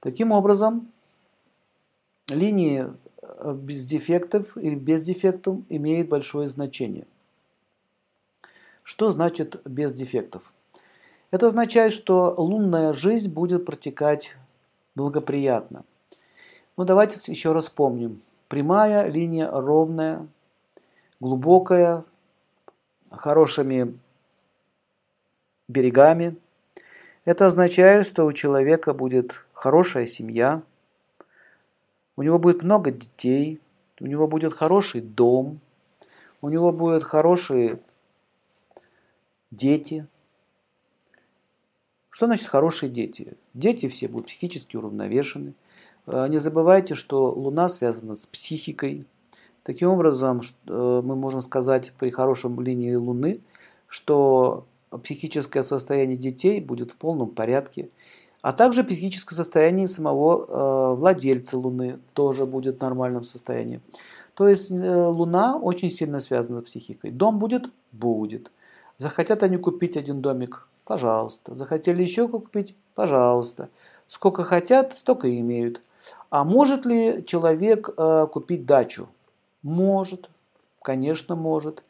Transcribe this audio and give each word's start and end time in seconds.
Таким 0.00 0.32
образом, 0.32 0.90
линии 2.28 2.86
э, 3.22 3.54
без 3.54 3.84
дефектов 3.84 4.56
или 4.56 4.74
без 4.74 5.02
дефектов 5.02 5.58
имеют 5.68 6.08
большое 6.08 6.48
значение. 6.48 7.06
Что 8.82 9.10
значит 9.10 9.60
без 9.66 9.92
дефектов? 9.92 10.52
Это 11.30 11.46
означает, 11.46 11.92
что 11.92 12.34
лунная 12.36 12.94
жизнь 12.94 13.30
будет 13.30 13.64
протекать 13.66 14.34
благоприятно. 14.94 15.84
Ну 16.76 16.84
давайте 16.84 17.20
еще 17.30 17.52
раз 17.52 17.68
помним. 17.68 18.22
Прямая 18.48 19.06
линия 19.06 19.48
ровная, 19.50 20.26
глубокая, 21.20 22.04
хорошими 23.10 23.98
берегами. 25.68 26.36
Это 27.24 27.46
означает, 27.46 28.06
что 28.06 28.26
у 28.26 28.32
человека 28.32 28.94
будет 28.94 29.44
хорошая 29.60 30.06
семья, 30.06 30.62
у 32.16 32.22
него 32.22 32.38
будет 32.38 32.62
много 32.62 32.90
детей, 32.90 33.60
у 34.00 34.06
него 34.06 34.26
будет 34.26 34.54
хороший 34.54 35.02
дом, 35.02 35.60
у 36.40 36.48
него 36.48 36.72
будут 36.72 37.04
хорошие 37.04 37.78
дети. 39.50 40.06
Что 42.08 42.24
значит 42.24 42.48
хорошие 42.48 42.88
дети? 42.90 43.36
Дети 43.52 43.86
все 43.88 44.08
будут 44.08 44.28
психически 44.28 44.76
уравновешены. 44.76 45.52
А, 46.06 46.26
не 46.28 46.38
забывайте, 46.38 46.94
что 46.94 47.30
Луна 47.30 47.68
связана 47.68 48.14
с 48.14 48.26
психикой. 48.26 49.06
Таким 49.62 49.90
образом, 49.90 50.40
э, 50.40 51.02
мы 51.04 51.16
можем 51.16 51.42
сказать 51.42 51.92
при 51.98 52.08
хорошем 52.08 52.58
линии 52.62 52.94
Луны, 52.94 53.42
что 53.88 54.66
психическое 55.02 55.62
состояние 55.62 56.16
детей 56.16 56.62
будет 56.62 56.92
в 56.92 56.96
полном 56.96 57.28
порядке, 57.28 57.90
а 58.42 58.52
также 58.52 58.84
психическое 58.84 59.34
состояние 59.34 59.88
самого 59.88 60.44
э, 60.44 60.94
владельца 60.94 61.58
Луны 61.58 61.98
тоже 62.14 62.46
будет 62.46 62.78
в 62.78 62.80
нормальном 62.80 63.24
состоянии. 63.24 63.80
То 64.34 64.48
есть 64.48 64.70
э, 64.70 65.06
Луна 65.06 65.56
очень 65.56 65.90
сильно 65.90 66.20
связана 66.20 66.60
с 66.60 66.64
психикой. 66.64 67.10
Дом 67.10 67.38
будет? 67.38 67.70
Будет. 67.92 68.50
Захотят 68.98 69.42
они 69.42 69.56
купить 69.56 69.96
один 69.96 70.20
домик? 70.20 70.66
Пожалуйста. 70.84 71.54
Захотели 71.54 72.02
еще 72.02 72.28
купить? 72.28 72.74
Пожалуйста. 72.94 73.68
Сколько 74.08 74.44
хотят, 74.44 74.94
столько 74.94 75.28
и 75.28 75.40
имеют. 75.40 75.80
А 76.30 76.44
может 76.44 76.86
ли 76.86 77.24
человек 77.26 77.90
э, 77.96 78.26
купить 78.32 78.66
дачу? 78.66 79.08
Может. 79.62 80.30
Конечно, 80.82 81.36
может 81.36 81.82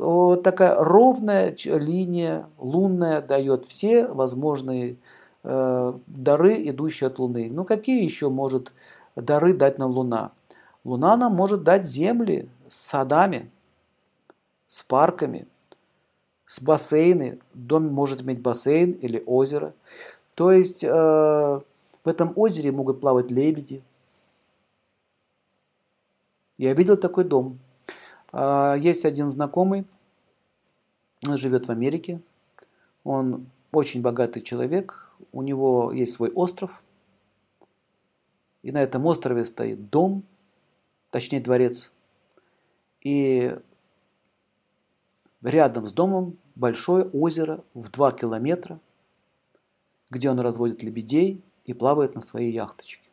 вот 0.00 0.42
такая 0.42 0.82
ровная 0.82 1.54
линия 1.64 2.48
лунная 2.58 3.20
дает 3.20 3.66
все 3.66 4.06
возможные 4.06 4.96
э, 5.42 5.92
дары, 6.06 6.68
идущие 6.68 7.08
от 7.08 7.18
Луны. 7.18 7.48
Ну 7.50 7.64
какие 7.64 8.04
еще 8.04 8.28
может 8.28 8.72
дары 9.16 9.52
дать 9.54 9.78
нам 9.78 9.90
Луна? 9.90 10.32
Луна 10.84 11.16
нам 11.16 11.34
может 11.34 11.62
дать 11.62 11.86
земли 11.86 12.48
с 12.68 12.76
садами, 12.76 13.50
с 14.66 14.82
парками, 14.82 15.46
с 16.46 16.60
бассейны. 16.60 17.38
Дом 17.54 17.86
может 17.92 18.22
иметь 18.22 18.40
бассейн 18.40 18.92
или 18.92 19.22
озеро. 19.26 19.74
То 20.34 20.52
есть 20.52 20.82
э, 20.84 20.88
в 20.90 22.08
этом 22.08 22.32
озере 22.36 22.72
могут 22.72 23.00
плавать 23.00 23.30
лебеди. 23.30 23.82
Я 26.56 26.74
видел 26.74 26.96
такой 26.96 27.24
дом. 27.24 27.58
А, 28.32 28.74
есть 28.74 29.04
один 29.04 29.28
знакомый, 29.28 29.84
он 31.26 31.36
живет 31.36 31.66
в 31.66 31.70
Америке. 31.70 32.20
Он 33.04 33.46
очень 33.72 34.02
богатый 34.02 34.40
человек. 34.40 35.09
У 35.32 35.42
него 35.42 35.92
есть 35.92 36.14
свой 36.14 36.30
остров. 36.30 36.82
И 38.62 38.72
на 38.72 38.82
этом 38.82 39.06
острове 39.06 39.44
стоит 39.44 39.90
дом, 39.90 40.22
точнее 41.10 41.40
дворец. 41.40 41.92
И 43.00 43.58
рядом 45.42 45.86
с 45.86 45.92
домом 45.92 46.36
большое 46.54 47.08
озеро 47.08 47.64
в 47.74 47.90
2 47.90 48.12
километра, 48.12 48.78
где 50.10 50.30
он 50.30 50.40
разводит 50.40 50.82
лебедей 50.82 51.42
и 51.64 51.72
плавает 51.72 52.14
на 52.14 52.20
своей 52.20 52.52
яхточке. 52.52 53.08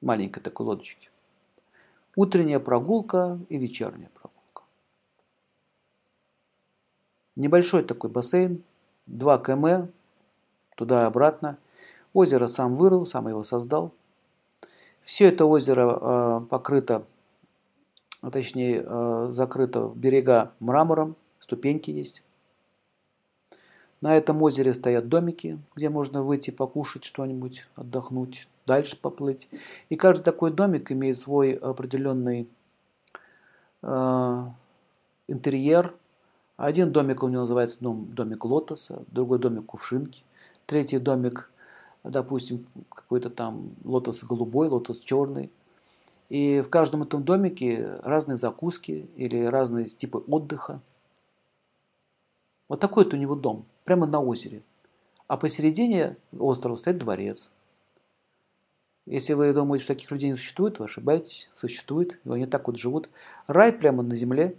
Маленькой 0.00 0.40
такой 0.40 0.66
лодочке. 0.66 1.08
Утренняя 2.16 2.60
прогулка 2.60 3.40
и 3.48 3.56
вечерняя 3.56 4.10
прогулка. 4.10 4.62
Небольшой 7.36 7.82
такой 7.82 8.10
бассейн, 8.10 8.62
2 9.06 9.38
км, 9.38 9.88
туда 10.76 11.02
и 11.02 11.06
обратно. 11.06 11.58
Озеро 12.12 12.46
сам 12.46 12.74
вырыл, 12.74 13.04
сам 13.06 13.28
его 13.28 13.42
создал. 13.42 13.92
Все 15.02 15.26
это 15.26 15.44
озеро 15.44 15.98
э, 16.00 16.46
покрыто, 16.48 17.04
а 18.22 18.30
точнее 18.30 18.82
э, 18.84 19.28
закрыто 19.30 19.92
берега 19.94 20.52
мрамором, 20.60 21.16
ступеньки 21.40 21.90
есть. 21.90 22.22
На 24.00 24.16
этом 24.16 24.42
озере 24.42 24.74
стоят 24.74 25.08
домики, 25.08 25.58
где 25.74 25.88
можно 25.88 26.22
выйти 26.22 26.50
покушать 26.50 27.04
что-нибудь, 27.04 27.66
отдохнуть 27.74 28.48
дальше 28.66 28.98
поплыть. 29.00 29.48
И 29.88 29.96
каждый 29.96 30.22
такой 30.22 30.50
домик 30.50 30.90
имеет 30.92 31.18
свой 31.18 31.52
определенный 31.52 32.48
э, 33.82 34.44
интерьер. 35.28 35.94
Один 36.56 36.92
домик 36.92 37.22
у 37.22 37.28
него 37.28 37.40
называется 37.40 37.78
дом, 37.80 38.06
домик 38.14 38.44
лотоса, 38.44 39.04
другой 39.08 39.38
домик 39.38 39.66
кувшинки, 39.66 40.22
третий 40.66 40.98
домик, 40.98 41.50
допустим, 42.04 42.66
какой-то 42.88 43.30
там 43.30 43.70
лотос 43.84 44.22
голубой, 44.24 44.68
лотос 44.68 45.00
черный. 45.00 45.50
И 46.28 46.60
в 46.60 46.68
каждом 46.68 47.02
этом 47.02 47.22
домике 47.22 47.98
разные 48.02 48.36
закуски 48.36 49.08
или 49.16 49.44
разные 49.44 49.86
типы 49.86 50.18
отдыха. 50.18 50.80
Вот 52.68 52.80
такой 52.80 53.04
вот 53.04 53.14
у 53.14 53.16
него 53.16 53.34
дом, 53.34 53.64
прямо 53.84 54.06
на 54.06 54.20
озере. 54.20 54.62
А 55.26 55.36
посередине 55.36 56.16
острова 56.32 56.76
стоит 56.76 56.98
дворец– 56.98 57.50
если 59.06 59.34
вы 59.34 59.52
думаете, 59.52 59.84
что 59.84 59.94
таких 59.94 60.10
людей 60.10 60.30
не 60.30 60.36
существует, 60.36 60.78
вы 60.78 60.86
ошибаетесь. 60.86 61.50
Существует. 61.54 62.18
И 62.24 62.30
они 62.30 62.46
так 62.46 62.66
вот 62.66 62.78
живут. 62.78 63.10
Рай 63.46 63.72
прямо 63.72 64.02
на 64.02 64.16
земле. 64.16 64.56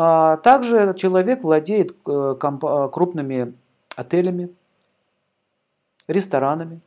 А 0.00 0.36
также 0.36 0.94
человек 0.96 1.42
владеет 1.42 1.90
э, 2.06 2.36
э, 2.40 2.88
крупными 2.92 3.54
отелями, 3.96 4.54
ресторанами. 6.06 6.80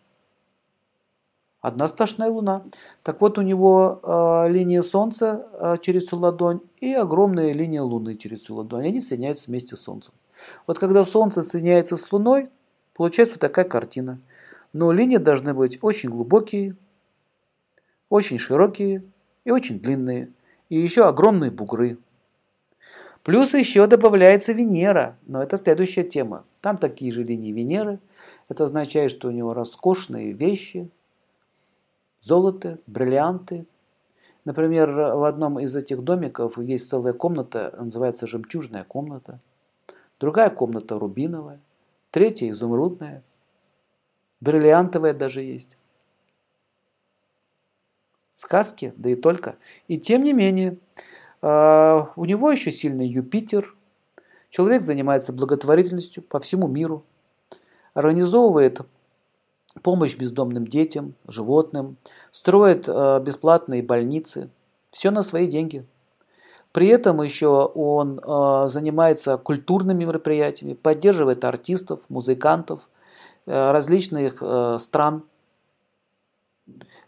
Одна 1.59 1.87
сплошная 1.87 2.29
луна. 2.29 2.63
Так 3.03 3.19
вот, 3.19 3.37
у 3.37 3.41
него 3.41 3.99
э, 4.01 4.49
линия 4.49 4.81
Солнца 4.81 5.77
через 5.81 6.05
всю 6.05 6.17
ладонь 6.17 6.61
и 6.79 6.93
огромная 6.93 7.51
линия 7.51 7.81
Луны 7.81 8.15
через 8.15 8.41
всю 8.41 8.55
ладонь. 8.55 8.87
Они 8.87 9.01
соединяются 9.01 9.47
вместе 9.47 9.75
с 9.75 9.81
Солнцем. 9.81 10.13
Вот 10.65 10.79
когда 10.79 11.03
Солнце 11.03 11.43
соединяется 11.43 11.97
с 11.97 12.11
Луной, 12.13 12.49
получается 12.93 13.35
вот 13.35 13.41
такая 13.41 13.65
картина– 13.65 14.19
но 14.73 14.91
линии 14.91 15.17
должны 15.17 15.53
быть 15.53 15.79
очень 15.81 16.09
глубокие, 16.09 16.75
очень 18.09 18.39
широкие 18.39 19.03
и 19.43 19.51
очень 19.51 19.79
длинные. 19.79 20.31
И 20.69 20.77
еще 20.77 21.05
огромные 21.05 21.51
бугры. 21.51 21.97
Плюс 23.23 23.53
еще 23.53 23.85
добавляется 23.87 24.51
Венера, 24.51 25.17
но 25.27 25.41
это 25.41 25.57
следующая 25.57 26.03
тема. 26.03 26.45
Там 26.61 26.77
такие 26.77 27.11
же 27.11 27.23
линии 27.23 27.51
Венеры. 27.51 27.99
Это 28.49 28.63
означает, 28.63 29.11
что 29.11 29.27
у 29.27 29.31
него 29.31 29.53
роскошные 29.53 30.31
вещи, 30.31 30.89
золото, 32.21 32.79
бриллианты. 32.87 33.65
Например, 34.43 34.91
в 34.91 35.23
одном 35.23 35.59
из 35.59 35.75
этих 35.75 36.03
домиков 36.03 36.57
есть 36.57 36.89
целая 36.89 37.13
комната, 37.13 37.75
называется 37.79 38.27
жемчужная 38.27 38.83
комната. 38.83 39.39
Другая 40.19 40.49
комната 40.49 40.97
рубиновая, 40.97 41.59
третья 42.11 42.49
изумрудная, 42.49 43.23
Бриллиантовая 44.41 45.13
даже 45.13 45.43
есть. 45.43 45.77
Сказки, 48.33 48.91
да 48.97 49.11
и 49.11 49.15
только. 49.15 49.55
И 49.87 49.99
тем 49.99 50.23
не 50.23 50.33
менее, 50.33 50.77
у 51.41 52.25
него 52.25 52.51
еще 52.51 52.71
сильный 52.71 53.07
Юпитер. 53.07 53.75
Человек 54.49 54.81
занимается 54.81 55.33
благотворительностью 55.33 56.23
по 56.23 56.39
всему 56.39 56.67
миру. 56.67 57.03
Организовывает 57.93 58.81
помощь 59.81 60.15
бездомным 60.15 60.67
детям, 60.67 61.15
животным. 61.27 61.97
Строит 62.31 62.85
а, 62.87 63.19
бесплатные 63.19 63.81
больницы. 63.81 64.49
Все 64.91 65.09
на 65.09 65.23
свои 65.23 65.47
деньги. 65.47 65.85
При 66.73 66.87
этом 66.87 67.21
еще 67.21 67.47
он 67.47 68.21
а, 68.23 68.67
занимается 68.67 69.37
культурными 69.37 70.03
мероприятиями, 70.03 70.73
поддерживает 70.73 71.43
артистов, 71.43 72.01
музыкантов– 72.09 72.89
Э, 73.47 73.71
различных 73.71 74.37
э, 74.41 74.77
стран. 74.79 75.23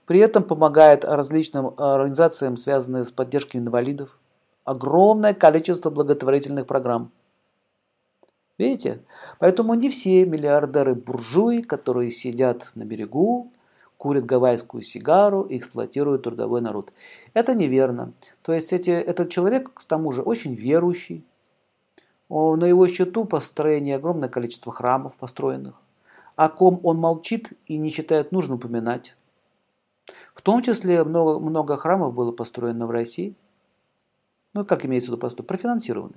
При 0.05 0.19
этом 0.19 0.43
помогает 0.43 1.05
различным 1.05 1.67
организациям, 1.77 2.57
связанным 2.57 3.05
с 3.05 3.11
поддержкой 3.11 3.57
инвалидов. 3.57 4.17
Огромное 4.63 5.33
количество 5.33 5.89
благотворительных 5.89 6.65
программ. 6.65 7.11
Видите? 8.57 9.03
Поэтому 9.39 9.73
не 9.73 9.89
все 9.89 10.25
миллиардеры-буржуи, 10.25 11.63
которые 11.63 12.11
сидят 12.11 12.71
на 12.75 12.85
берегу, 12.85 13.51
курят 13.97 14.25
гавайскую 14.25 14.83
сигару 14.83 15.41
и 15.43 15.57
эксплуатируют 15.57 16.23
трудовой 16.23 16.61
народ. 16.61 16.93
Это 17.33 17.55
неверно. 17.55 18.13
То 18.41 18.53
есть 18.53 18.71
эти, 18.71 18.89
этот 18.89 19.29
человек, 19.29 19.73
к 19.73 19.83
тому 19.85 20.11
же, 20.11 20.21
очень 20.21 20.55
верующий. 20.55 21.25
На 22.29 22.65
его 22.65 22.87
счету 22.87 23.25
построение 23.25 23.97
огромное 23.97 24.29
количество 24.29 24.71
храмов 24.71 25.17
построенных, 25.17 25.75
о 26.35 26.49
ком 26.49 26.79
он 26.83 26.97
молчит 26.97 27.53
и 27.67 27.77
не 27.77 27.89
считает 27.91 28.31
нужным 28.31 28.57
упоминать. 28.57 29.15
В 30.33 30.41
том 30.41 30.61
числе 30.61 31.03
много, 31.03 31.39
много 31.39 31.77
храмов 31.77 32.13
было 32.13 32.31
построено 32.31 32.87
в 32.87 32.91
России. 32.91 33.35
Ну, 34.53 34.65
как 34.65 34.85
имеется 34.85 35.07
в 35.07 35.13
виду 35.13 35.21
построено? 35.21 35.47
Профинансированы. 35.47 36.15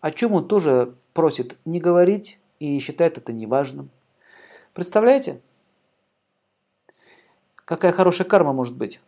О 0.00 0.10
чем 0.10 0.32
он 0.32 0.46
тоже 0.46 0.94
просит 1.12 1.56
не 1.64 1.80
говорить 1.80 2.38
и 2.60 2.78
считает 2.78 3.18
это 3.18 3.32
неважным. 3.32 3.90
Представляете? 4.74 5.40
Какая 7.64 7.92
хорошая 7.92 8.26
карма 8.26 8.52
может 8.52 8.76
быть. 8.76 9.00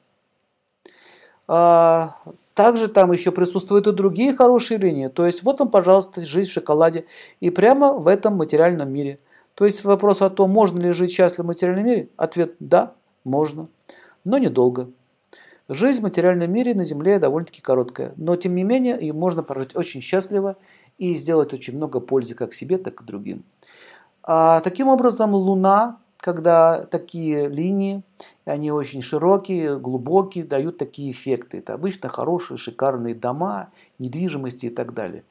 А, 1.46 2.16
также 2.54 2.88
там 2.88 3.12
еще 3.12 3.30
присутствуют 3.30 3.86
и 3.86 3.92
другие 3.92 4.34
хорошие 4.34 4.78
линии. 4.78 5.08
То 5.08 5.26
есть 5.26 5.42
вот 5.42 5.60
вам, 5.60 5.70
пожалуйста, 5.70 6.24
жизнь 6.24 6.50
в 6.50 6.54
шоколаде. 6.54 7.06
И 7.40 7.50
прямо 7.50 7.92
в 7.92 8.08
этом 8.08 8.36
материальном 8.36 8.92
мире. 8.92 9.18
То 9.54 9.64
есть 9.64 9.84
вопрос 9.84 10.22
о 10.22 10.30
том, 10.30 10.50
можно 10.50 10.80
ли 10.80 10.92
жить 10.92 11.12
счастливо 11.12 11.44
в 11.44 11.48
материальном 11.48 11.86
мире, 11.86 12.08
ответ– 12.16 12.54
да, 12.60 12.94
можно 13.24 13.68
но 14.24 14.38
недолго. 14.38 14.90
Жизнь 15.72 16.00
в 16.00 16.02
материальном 16.02 16.52
мире 16.52 16.74
на 16.74 16.84
Земле 16.84 17.20
довольно-таки 17.20 17.62
короткая, 17.62 18.12
но 18.16 18.34
тем 18.34 18.56
не 18.56 18.64
менее 18.64 18.98
ее 19.00 19.12
можно 19.12 19.44
прожить 19.44 19.76
очень 19.76 20.00
счастливо 20.00 20.56
и 20.98 21.14
сделать 21.14 21.52
очень 21.52 21.76
много 21.76 22.00
пользы 22.00 22.34
как 22.34 22.52
себе, 22.52 22.76
так 22.76 23.00
и 23.00 23.04
другим. 23.04 23.44
А, 24.24 24.62
таким 24.62 24.88
образом, 24.88 25.32
Луна, 25.32 26.00
когда 26.16 26.82
такие 26.86 27.48
линии, 27.48 28.02
они 28.44 28.72
очень 28.72 29.00
широкие, 29.00 29.78
глубокие, 29.78 30.42
дают 30.42 30.76
такие 30.76 31.12
эффекты. 31.12 31.58
Это 31.58 31.74
обычно 31.74 32.08
хорошие, 32.08 32.58
шикарные 32.58 33.14
дома, 33.14 33.70
недвижимости 34.00 34.66
и 34.66 34.70
так 34.70 34.92
далее. 34.92 35.22